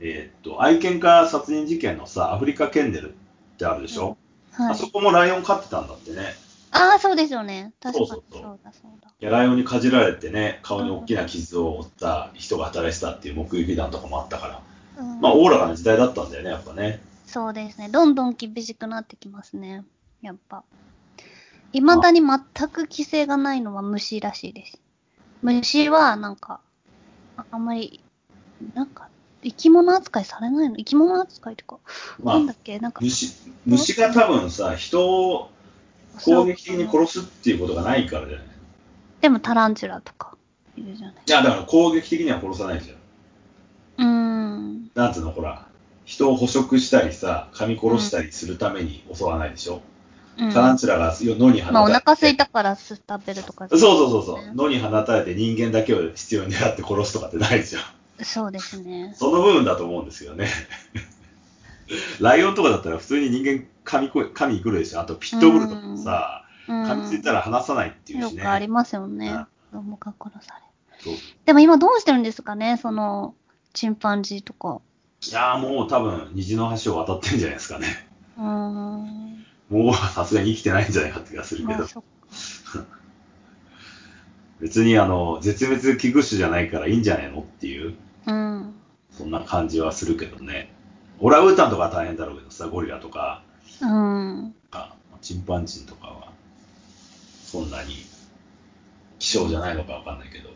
[0.00, 3.12] えーっと、愛犬家殺人事件のさ、アフリカケンネルっ
[3.58, 4.16] てあるでしょ、
[4.58, 4.88] はいあそ。
[4.88, 6.34] こもライオン飼ってたんだってね。
[6.72, 7.72] ああ、そうですよね。
[7.80, 8.08] 確かに。
[8.08, 9.08] そうそうだそうだ。
[9.20, 14.62] いやライオンにかじられてね、顔に大きな傷を負った人が働いてたっていう目撃談とかもあったか
[14.96, 17.00] ら、うんまあ、おおらかな時代だったんだよね、やっぱね。
[17.26, 17.88] そうですね。
[17.88, 19.84] どんどん厳しくなってきますね。
[20.22, 20.64] やっぱ。
[21.72, 24.80] 未だに全く規制がないのは虫らしいです。
[25.42, 26.60] 虫はなんか、
[27.36, 28.02] ああんまり、
[28.74, 29.08] なんか、
[29.42, 30.76] 生き物扱いされないの？
[30.76, 31.78] 生き物扱いとか、
[32.22, 32.78] まあなんだっ、け？
[32.78, 33.32] なんか、虫、
[33.66, 35.50] 虫が多分さ、人を
[36.24, 38.46] 攻撃的に殺すっていうことがないからじゃない？
[39.20, 40.36] でもタランチュラとか
[40.76, 41.14] いるじゃない。
[41.26, 42.96] いや、だから攻撃的には殺さないじゃん。
[43.98, 44.90] うーん。
[44.94, 45.66] なんつうの、ほら、
[46.04, 49.82] 人を捕食したりさ、噛み殺したりするために襲わないでしょ？
[50.40, 53.68] うん、タランチュラが野に放たれて、まあお腹空いたからす食べるとか。
[53.68, 57.82] そうそうそうそう、ね野に放たれて人間だけを必要に狙って殺すとかってないじゃん。
[58.22, 59.14] そうですね。
[59.16, 60.48] その部分だと思うんですよね。
[62.20, 65.00] ライオンとかだったら普通に人間噛みこ噛みに来るでしょ。
[65.00, 66.84] あとピットブルとかもさ、うん。
[66.84, 68.38] 噛みついたら離さないっていうしね。
[68.42, 69.46] よくありますようんね。
[69.70, 70.62] 子供が殺され。
[71.44, 72.76] でも今どうしてるんですかね？
[72.76, 73.34] その、
[73.72, 74.80] チンパンジーとか。
[75.26, 78.08] いやーもう多分虹の橋を渡ってんじゃないですかね。
[78.36, 79.44] うーん。
[79.68, 81.86] もうさすがに生きてないんじゃないかって気がするけど。
[84.60, 87.94] 別にあの、絶滅危惧種じゃないからいいんじゃないのっていう、
[88.28, 88.74] うん。
[89.10, 90.70] そんな感じはするけどね。
[91.18, 93.42] オランウータンとかは大変だろうけどさ、ゴリラとか、
[93.80, 94.54] うん。
[94.70, 96.32] あチンパンジーとかは、
[97.44, 97.94] そんなに
[99.18, 100.50] 希少じゃないのかわかんないけど。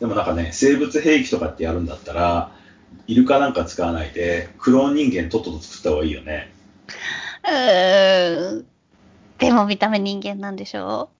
[0.00, 2.52] でもなんかね、生物兵器とかってやるんだったら、
[3.06, 6.52] イルカなんか使わないで、クローン人間とっとと作った方がいいよね。
[7.44, 8.66] うーん。
[9.38, 11.10] でも見た目人間なんでしょ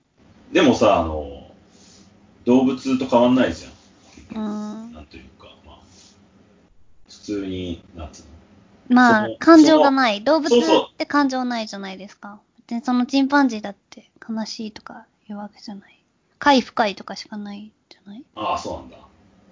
[0.52, 1.50] でもさ、あの、
[2.44, 3.73] 動物と変わんないじゃん。
[4.34, 4.92] ううん。
[4.92, 5.78] なんというか、まあ、
[7.08, 8.28] 普通に、なんつうの？
[8.96, 10.22] まあ感情がない。
[10.24, 12.40] 動物って感情ないじゃないですか。
[12.66, 16.02] 別にそのチンパンジーだって悲しいとかいうわけじゃない。
[16.38, 18.24] 快不快とかしかないじゃない？
[18.34, 18.96] ああ、そうなんだ。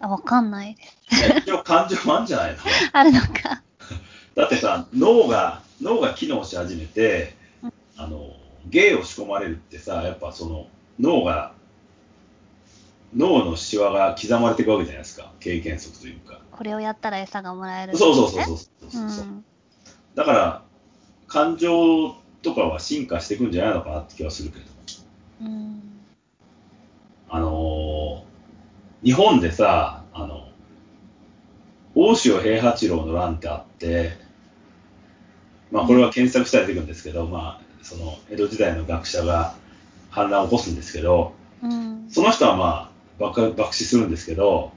[0.01, 1.39] あ、わかんないです。
[1.47, 2.59] 一応感情もあるんじゃないの？
[2.93, 3.63] あるのか。
[4.35, 7.35] だってさ、脳が、脳が機能し始めて、
[7.97, 8.35] あの、
[8.67, 10.67] 芸を仕込まれるってさ、やっぱその、
[11.01, 11.55] 脳が、
[13.15, 15.33] 脳のシワが刻まれていくわけじゃないですか。
[15.41, 16.41] 経験則というか。
[16.51, 19.45] これをやったら餌がもらえる、そうそうそうそうそううそうそう、ん。
[20.15, 20.63] だから、
[21.27, 24.65] 感情とかは進化していくんじゃないのかなって気はするけど。
[25.43, 25.83] うん。
[27.29, 28.33] あのー
[29.03, 30.47] 日本でさ、あの、
[31.97, 34.13] 大塩平八郎の乱ってあって、
[35.73, 39.57] まあこれは検索したら出てくるんですけど、まあその江戸時代の学者が
[40.11, 42.07] 反乱を起こすんですけど、うん。
[42.09, 42.92] その人はまあ
[43.23, 44.73] 爆爆死するんですけど、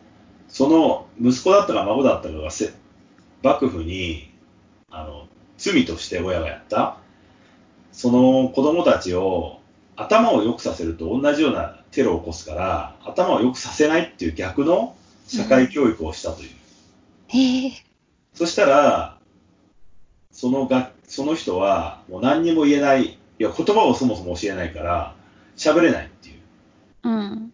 [0.47, 2.71] その息子だったか孫だったかがせ
[3.41, 4.31] 幕府に
[4.89, 5.27] あの
[5.57, 6.97] 罪として親がやった、
[7.91, 9.59] その子供たちを
[9.95, 14.95] 頭を良くさせると同じようなテロを起こすから、頭を良くさせないっていう逆の
[15.27, 16.49] 社会教育をしたという。
[17.29, 17.71] へえ。
[18.33, 19.17] そしたら、
[20.31, 25.15] そのがその人はもう何にも言えない、いや言葉をそもそも教えないから、
[25.57, 26.35] 喋れないっていう。
[27.03, 27.44] うん。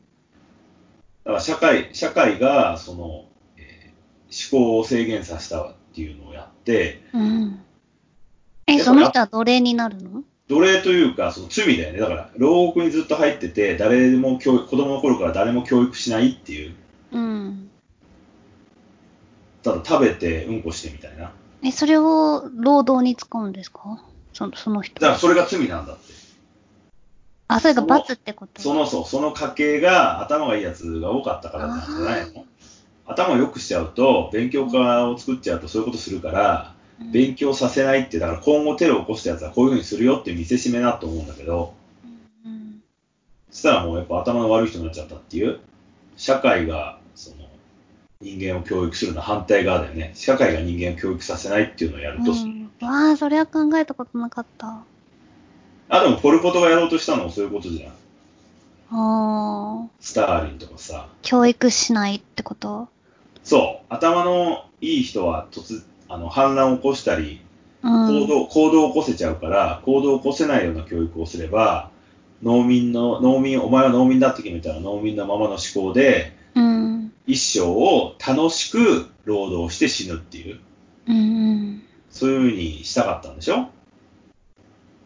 [1.24, 3.26] だから社会、社会が、その、
[3.58, 7.60] えー思考を制限させたっていうのをやって、うん。
[8.66, 10.24] え、その人は奴隷になるの？
[10.48, 12.00] 奴隷というか、その罪だよね。
[12.00, 16.76] だから、牢獄にずっと入ってて、誰も教育、子供の頃から誰も教育しないっていう、
[17.12, 17.70] うん。
[19.64, 21.34] ただ食べてうんこしてみたいな。
[21.62, 24.02] え、それを労働に使うんですか？
[24.32, 26.21] その、その人だからそれが罪なんだって。
[27.54, 32.46] あ、それが罰ってことその、そう、その家系が頭がいいやつが多かったからなんじゃないの？
[33.06, 36.74] 頭を良くしちゃうと、勉強家を作っちゃうとそういうことするから、
[37.12, 41.74] 勉強させないって、だから今後テロを起こしたやつはこういうふうにするよって見せしめだと思うんだけど、
[42.46, 42.82] うん
[43.50, 45.60] そしたらもうやっぱ頭の悪い人になっちゃったっていう、
[46.16, 47.36] 社会がその
[48.22, 50.12] 人間を教育するの反対側だよね。
[50.14, 52.72] 社会が人間を教育させないっていうのをやると、うん。
[52.80, 54.86] わあ、それは考えたことなかった。
[55.94, 57.92] あ、でもポルポトがやろうとしたのもそういうことじゃん。
[58.94, 61.08] ああ、スターリンとかさ。
[61.22, 62.88] 教育しないってこと？
[63.44, 67.42] そう、頭のいい人は突あの反乱を起こしたり、
[67.84, 68.08] うん。
[68.22, 71.90] 行動、行動を起こせちゃうから、行動を起こせないような教育をすれば、
[72.42, 77.14] 農民の、農民、お前は農民だって決めたら農民のままの思考で、うん。
[77.28, 80.60] 一生を楽しく労働して死ぬっていう、
[81.08, 81.84] うんうん。
[82.10, 83.70] そういうふうにしたかったんでしょ？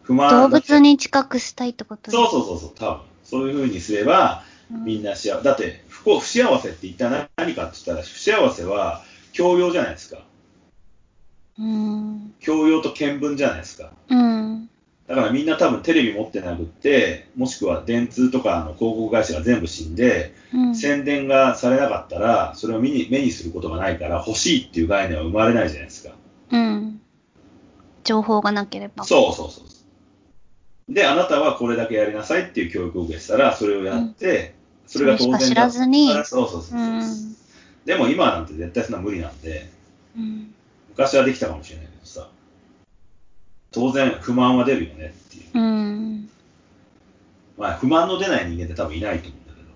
[0.08, 3.00] 動物に近くしたいってことそうそうそうそう、多分。
[3.24, 5.44] そういうふうにすれば、うんみんな幸せ。
[5.44, 10.22] だって、不幸、不幸せって一体何かって言ったら、不幸せは教養じゃないですか。
[11.58, 12.34] うん。
[12.40, 13.92] 教養と見聞じゃないですか。
[14.08, 14.68] うん。
[15.06, 20.74] だからみんな多分テレビ持ってなくって、もしくは電通とかの広告会社が全部死んで、うん。
[20.74, 26.14] 宣伝がされなかったら、それを見に目にすることがないから、欲しいっていう概念は生まれないじゃないですか。
[26.50, 27.00] うん。
[28.02, 29.04] 情報がなければ。
[29.04, 29.64] そうそうそう。
[30.88, 34.54] で、あなたはこれだけやりなさいっていう教育を受けてたら、それをやって、
[34.86, 37.36] それが当然だ知らずにあそうそうそうそう、うん。
[37.84, 39.68] でも今なんて絶対そんな無理なんで、
[40.16, 40.54] うん。
[40.90, 42.28] 昔はできたかもしれないけどさ、
[43.72, 45.58] 当然不満は出るよねっていう。
[45.58, 46.30] うん。
[47.58, 49.68] まあ、不満の出ない人間って多分いないと思うんだけど、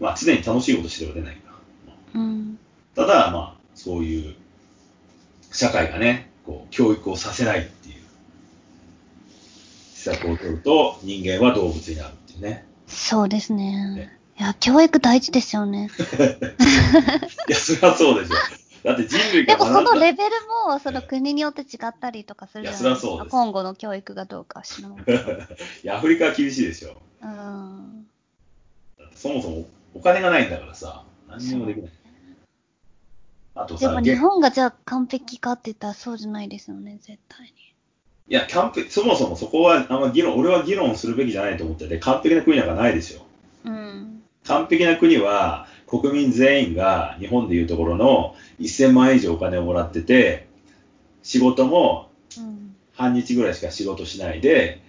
[0.00, 1.52] まあ、常に楽しいことしては出ないか
[2.14, 2.20] ら。
[2.20, 2.58] うん。
[2.94, 4.34] ただ、まあ、そういう、
[5.52, 7.99] 社会がね、こう、教育をさせないっていう、
[10.00, 12.64] 施策を取ると、人間は動物になるっていうね。
[12.86, 14.18] そうですねね。
[14.38, 15.90] いや、教育大事ですよね。
[17.48, 18.34] いや、それはそうでしょ。
[18.82, 20.30] だって人類でもが学んだそのレベル
[20.66, 25.00] も、その国によって違ったりとかするじゃないです今後の教育がどうかは知らない。
[25.84, 26.96] いや、アフリカは厳しいでしょ。
[27.22, 28.06] うん。
[29.14, 31.90] そもそもお金がないんだからさ、何にもできない。
[33.54, 37.69] あとさ、でも日本がじゃあ完璧かって言ったらそうじゃないですよね、絶対に。
[38.30, 43.22] いや、完璧、そもそもそこは、あんま議論、俺は議論するべきじゃないと思ってて、完璧な国なんかないですよ。
[43.64, 44.22] うん。
[44.44, 50.46] 完璧な国は、国民全員が日本でいうところの1000万円以上お金をもらってて、
[51.24, 52.76] 仕事もうん。
[52.92, 54.80] 半日ぐらいしか仕事しないで、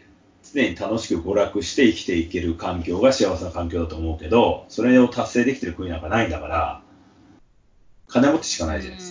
[0.54, 6.82] 常に楽しく娯楽して生きていける環境が幸せな環境だと思うけど、それを達成できてる国なんかないんだから、
[8.08, 9.11] 金持ちしかないじゃないです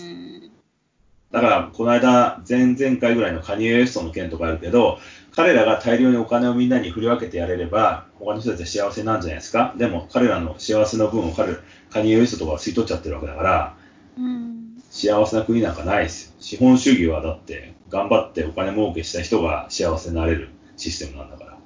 [1.31, 4.99] だから、この間、前々回ぐらいのカニエ・ウエストの件とかあるけど、
[5.33, 9.73] 彼らが大量にお金をみんなに振り分けてやれれば、他の人たちは幸せなんじゃないですか？
[9.77, 11.55] でも、彼らの幸せの分を彼
[11.89, 13.77] カニエ・ウエストとかは吸い取っちゃってるわけだから、
[14.17, 14.81] うん。
[14.89, 16.33] 幸せな国なんかないですよ。
[16.41, 21.57] 資本主義はだって、頑張ってお金儲けした人が幸せになれるシステムなんだから。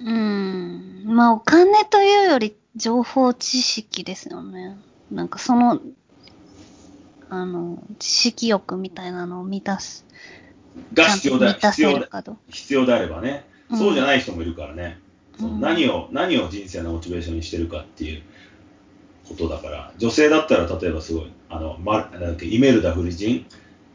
[0.00, 1.04] うん。
[1.06, 4.76] まあ、お金というより情報知識ですよね。
[5.10, 5.80] なんかその、
[7.28, 10.06] あの、知識欲みたいなのを満たす。
[10.92, 12.08] が必要だ、必要だ、
[12.48, 13.46] 必要であればね。
[13.70, 13.78] うん。
[13.78, 14.98] そうじゃない人もいるからね。
[15.40, 15.60] うん。
[15.60, 18.22] 何を、何を人生のモチベーションにしてるかっていう
[19.28, 23.46] ことだから、女性だったら例えばすごい、あの、ま、なんだっけ、イメルダ夫人、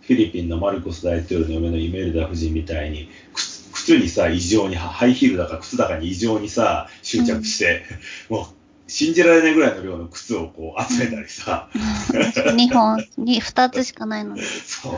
[0.02, 7.84] フィリピンのマルコス大統領の嫁のイメルダ夫人みたいに、靴靴にさ、異常に、ハイヒールだか靴だかに異常にさ、執着して、
[8.30, 8.46] もう、
[8.92, 14.42] 信じられないぐらいの量の靴をこう集めたりさ、2本に2つしかないのに。
[14.42, 14.94] そう。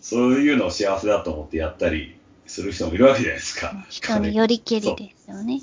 [0.00, 3.86] そういうのを幸せだと思ってやったりする人もいるわけじゃないですか。
[3.88, 5.60] 人によりけりですよね。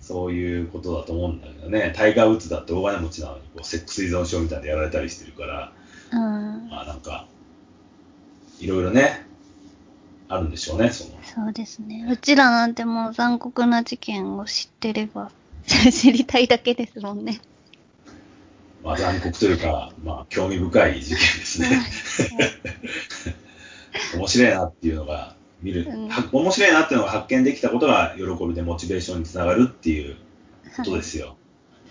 [0.00, 5.72] そういうことだと思うんだけどね、タイガー・ウッズだって大金持ちなのにこうセックス依存症みたいなのやられたりしてるから、
[6.12, 6.68] うん。
[6.70, 7.26] まあなんか、
[8.58, 9.26] いろいろね、
[10.28, 11.10] あるんでしょうね、その。
[11.22, 12.06] そうですね。
[12.10, 15.30] うちらなんてもう残酷な事件を知ってれば、
[15.92, 17.40] 知りたいだけですもんね。
[18.82, 21.82] まあ残酷というか、まあ興味深い事件ですね。
[24.16, 30.16] 面白いなっていうのが見る、うんは面白いなっていうのが発見できたことが喜びでモチベーションにつながるっていう
[30.76, 31.36] ことですよ。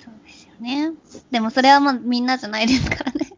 [0.03, 0.91] そうですよね。
[1.31, 3.31] でもそれはもうみんなじゃないですからね。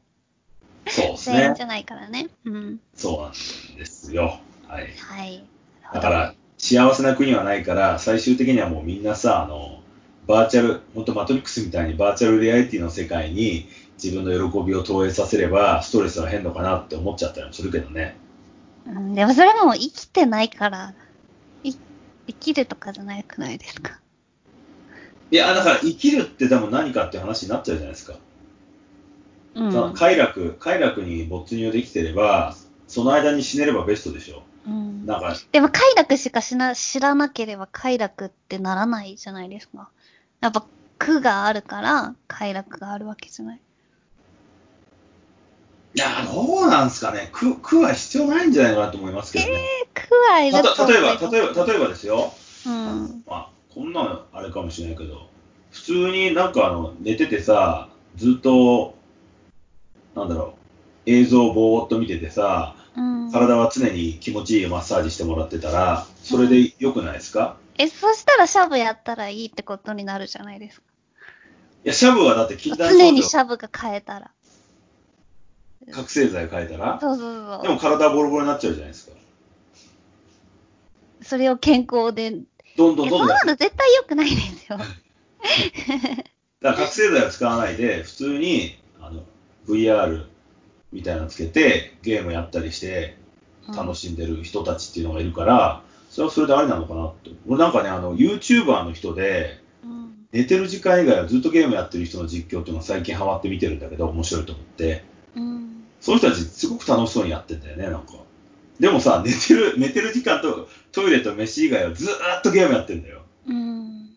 [0.88, 1.64] そうですね全員じ。
[1.64, 2.30] ゃないからね。
[2.46, 2.80] うん。
[2.96, 3.32] そうなん
[3.78, 4.40] ですよ。
[4.68, 4.94] はい。
[4.98, 5.46] はい。
[5.94, 9.83] だから、幸せな国はないから、最終的にはもうみんなさ、あの、
[10.28, 13.68] バーチャル、本当マトリックスみたいにバーチャルリアリティの世界に
[14.02, 18.16] 自分の喜びを投影させれば、ストレスは変のかなって思っちゃったりもするけどね。
[18.88, 20.94] うん、でもそれも生きてないから、
[21.64, 21.74] い
[22.28, 24.00] 生きるとかじゃなくないですか？
[25.32, 28.18] いや、だから生きるってでも何かって話になっちゃうじゃないですか。
[29.56, 29.94] うん。
[29.94, 32.56] 快楽、快楽に没入できてれば、
[32.88, 34.44] その間に死ねればベストでしょ。
[34.68, 39.90] うんなんか、でも快楽しかしな知らなければ快楽ってならないじゃないですか。
[40.44, 40.66] やっぱ
[41.00, 43.62] 苦があるから快楽があるわけじゃない。
[45.96, 47.30] いや、どうなんですかね。
[47.32, 49.62] 苦、苦は必要ないんじゃないかなと思いますけどね。
[49.94, 52.34] 苦はいるとた例えば、例えば、例えばですよ。
[52.66, 53.24] ば、うん。
[53.26, 55.30] まあ、こんなのあれかもしれないけど、
[55.72, 58.96] 普通になんかあの、寝ててさ、ずっと、
[60.14, 60.56] なんだろ
[61.06, 70.88] う、映像をぼーっと見ててさ、うん、体は常に気持ちいいマッサージしてもらってたら、それで良くないですか、え、そしたらシャブやったらいいってことになるじゃないですか。
[71.86, 74.32] いや、シャブはだって禁断症常に状シャブが変えたら。
[75.92, 77.62] 覚醒剤変えたら、そうそうそう。
[77.64, 79.14] でも体はボロボロになっちゃうじゃないですか。
[81.24, 82.32] それを健康で。
[82.78, 83.28] どんどんえ、どんどん。
[83.28, 84.78] だかそんなの絶対良くないですよ。
[86.62, 89.24] ら覚醒剤を使わないで、普通にあの
[89.68, 90.26] VR
[90.92, 93.18] みたいなのつけて、ゲームやったりして、
[93.76, 95.82] 楽しんでる人たちっていうのがいるから、
[96.14, 97.32] それはそれでありなのかなって。
[97.48, 100.28] 俺なんかね、あの、YouTuber の人で、うん。
[100.32, 105.04] 寝てる時間以外はずっとゲームやってる人の実況っていうのを最近ハマって見てるんだけど、面白いと思って。
[105.36, 105.86] うん。
[106.00, 108.14] その人たちすごく楽しそうにやってんだよね、なんか。
[108.80, 113.24] でもさ、寝てる、寝てる時間とトイレと飯以外はずーっとゲームやってんだよ。
[113.48, 114.10] うん。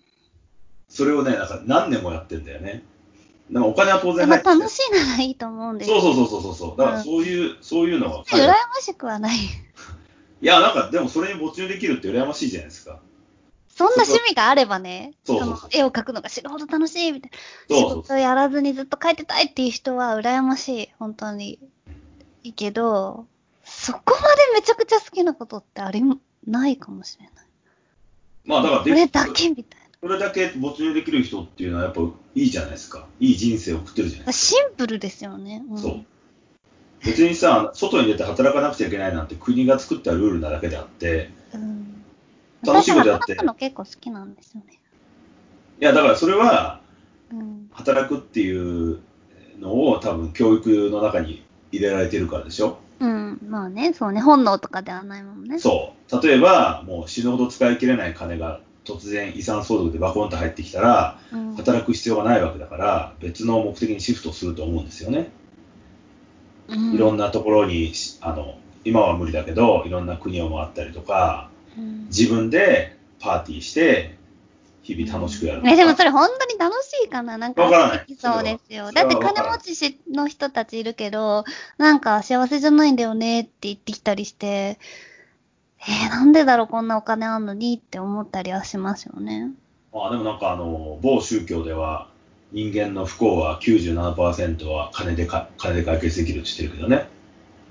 [0.90, 2.82] それをね、なんか何年もやってんだよね。
[3.50, 6.76] でもお金は当然まあ入ってて楽しいならいいと思うんですそうそうそうそうそう。
[6.76, 9.38] だからそういう、そういうのは、羨ましくはない。
[10.42, 13.00] いや、なんかでもそれに没入できるって羨ましいじゃないですか。
[13.68, 17.30] そんな趣味があればね、その絵を描くのが死ぬほど楽しいみたい
[17.68, 17.76] な。
[17.76, 20.88] 仕事やらずにずっと描いてたいっていう人は羨ましい。
[20.98, 21.58] 本当に。
[22.42, 23.26] いいけど、
[23.64, 27.34] そこまでめちゃくちゃ好きなことってありもないかもしれない。
[28.44, 33.06] まあだからでこれだけみたいそれだけ没入できる人っていうのはやっぱいいじゃないですか。
[33.18, 34.26] いい人生を送ってるじゃないな。
[34.26, 35.58] ですシンプルですよね。
[35.58, 35.78] んか。
[35.78, 36.04] そう。
[37.06, 42.04] 別にさ、外に出て働かなくちゃいけないなんて国が作ったルールなだけであって、うん。
[42.64, 44.78] 楽しいことやって私働くの結構好きなんですよね。
[45.80, 46.80] いやだからそれは
[47.30, 47.68] うん。
[47.72, 49.00] 働くっていう
[49.60, 52.78] のを多分教育の中に入れられてるからでしょ？
[53.00, 53.38] うん。
[53.46, 54.20] まあね、そうね。
[54.20, 55.58] 本能とかではないもんね。
[55.58, 56.22] そう。
[56.26, 61.56] 例えば、もう死ぬほど使い切れない金が突然遺産相続でバコンと入ってきたら、うん。
[61.56, 65.30] 働く必要がないわけだから、別の目的にシフトすると思うんですよね。
[66.68, 74.16] うんいろんなところに、あの、今は無理だけど、いろんな国を回ったりとか、うん自分でパーティーして、
[74.82, 75.70] 日々楽しくやるとか。
[75.72, 77.36] ね、でもそれ本当に楽しいかな？
[77.38, 77.62] なんか。
[77.62, 78.86] わからないそうですよ。
[78.86, 81.44] そだって金持ちしの人たちいるけど、
[81.78, 89.50] なんか幸せじゃないんだよねって言ってきたりして、えー、なんでだろうこんなお金あんのにって思ったりはしますよね。
[89.92, 92.08] まあでもなんかあの、某宗教では、
[92.52, 97.08] 人間の不幸は97%は金でか金で解決できるって言ってるけどね。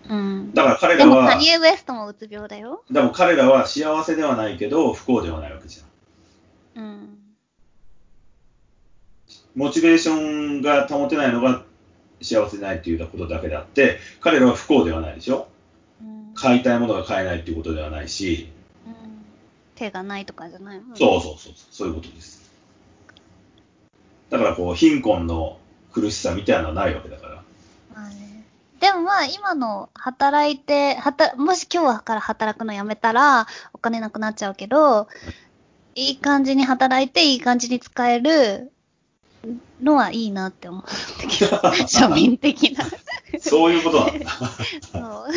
[0.09, 0.53] うん。
[0.53, 2.83] だから彼でも、らは、カニエ・ウエストもうつ病だよ。
[2.91, 6.83] でも彼らは幸せではないけど、不幸ではないわけじゃん。
[6.83, 7.17] うん。
[9.55, 10.13] モチベーショ
[10.59, 11.63] ンが保てないのが
[12.21, 15.47] 幸せでないっていうことだけであって、彼らは不幸ではないでしょ
[16.01, 18.49] うん買いたいものが買えないっていうことではないし、
[18.85, 18.93] うん
[19.75, 22.34] 手がないとかじゃないもんねそうそうそう、そういうことです。
[24.37, 25.57] だからこう、貧困の
[25.91, 27.35] 苦しさみたいなのはないわけだから。
[27.93, 28.45] まあね
[28.79, 35.07] でもまあ今の働いて、はたもし今日から働くのやめたらお金なくなっちゃうけど、
[35.95, 38.71] いい感じに働いていい感じに使える
[39.81, 42.85] のはいいなって思うんだけど、 庶民的な。
[43.39, 44.29] そういうことなんだ。
[44.91, 45.27] そう。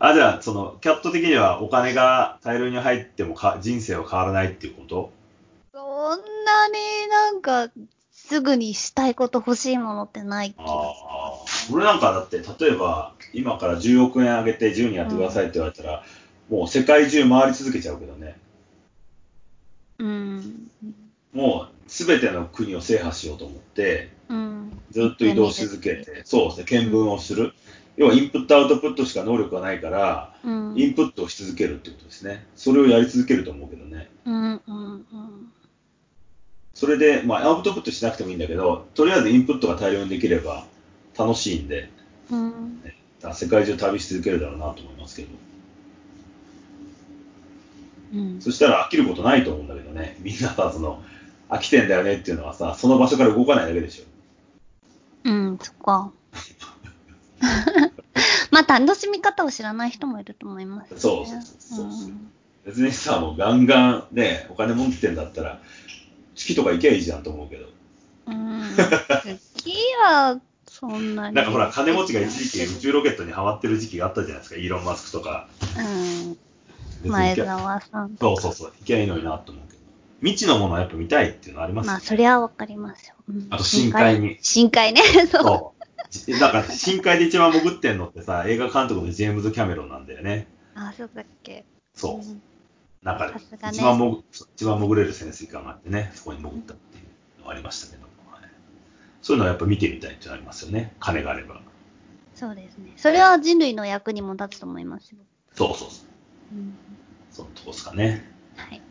[0.00, 5.12] あ、じゃあ、その、キャット的にはお金が大量に入ってもか人生は変わらないっていうこと？
[6.02, 7.70] そんなになんか
[8.10, 16.02] すぐにしたいこと欲しいものってない気がああ、俺なんかだって、例えば、今から10億円あげて10人やってくださいって言われたら、
[16.48, 18.36] もう世界中回り続けちゃうけどね。
[20.00, 20.70] うん。
[21.32, 24.72] もう、すべての国を制覇しようと思って、うん。
[24.90, 27.52] ずっと移動し続けて、そうですね、見聞をする。
[27.96, 30.74] 要は、インプットアウトプットしか能力がないから、うん。
[30.76, 32.44] インプットをし続けるってことですね。
[32.56, 34.10] それをやり続けると思うけどね。
[34.24, 34.34] うん。
[34.34, 34.60] うん。
[34.66, 35.52] うん。
[36.74, 40.64] それで、まあ、アウトプットしなくてもいいんだけど、とりあえずインプットが大量にできれば
[41.16, 41.90] 楽しいんで、
[42.30, 42.82] うん。
[43.34, 45.28] 世界中旅し続けるだろうなと思いますけど。
[48.14, 48.40] うん。
[48.40, 50.16] そしたら飽きることないと思うんだけどね。
[50.20, 51.02] みんなさ、その、
[51.48, 54.04] 飽きてんだよねっていうのはさ、その場所から動かないだけでしょ。
[55.24, 56.10] うん、そっか。
[58.50, 61.00] まあ、楽しみ方を知らない人もいると思います、ね。
[61.00, 62.32] そうそうそうそううん
[62.64, 65.60] 別にさ、もうガンガンね、お金持ってんだったら、
[66.42, 67.66] 月とか行けばいいじゃんと思うけど。
[68.26, 68.62] うん。
[69.56, 69.72] 次
[70.02, 71.34] は、そそんなに。
[71.36, 75.48] なんかほら、金持ちが一時期宇宙ロケットにハマってる時期があったじゃないですか、イーロン・マスクとか。
[77.04, 77.10] うん。
[77.10, 78.16] 前澤さん。
[78.18, 79.80] そうそうそう、いけばいいのになと思うけど。
[80.20, 83.14] 未知のものはやっぱ見たいっていうのありますよまあ、そりゃわかりますよ。
[83.28, 84.38] うんあと深海に。
[84.40, 85.02] 深海ね。
[85.30, 85.74] そ
[86.28, 86.38] う。
[86.38, 90.46] だから、深海で一番潜ってんのってさ、映画監督のジェームズ・キャメロンなんだよね。
[90.74, 91.64] あ、そうだっけ。
[91.94, 92.26] そう。
[92.26, 92.42] ん
[93.02, 93.34] 中で
[93.72, 94.24] 一番潜
[94.54, 98.42] 一番潜れる潜水艦があってね、そこに潜ったっていうのがありましたけども、はい
[99.20, 100.94] そういうのはやっぱ見てみたいっていうのありますよね。
[100.98, 101.60] 金があれば。
[102.34, 102.92] そうですね。
[102.96, 105.18] それは人類の役にも立つと思いますよ。
[105.54, 106.02] そうそうそ
[106.52, 106.56] う。
[106.56, 106.74] うん
[107.30, 108.24] そのとこですかね。
[108.56, 108.82] はい。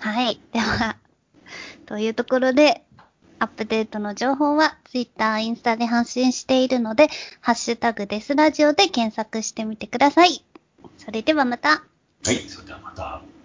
[0.00, 0.40] はい。
[0.52, 0.96] では、
[1.86, 2.84] というところで、
[3.38, 7.08] アップデートの情報は Twitter、インスタで発信しているので、
[7.40, 10.44] ハッシュタグデスラジオで検索してみてください。
[10.98, 11.84] それではまた。
[12.24, 13.30] はい、それではまた。